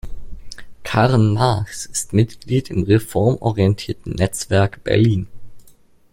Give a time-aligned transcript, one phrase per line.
[0.83, 5.27] Caren Marks ist Mitglied im reformorientierten Netzwerk Berlin.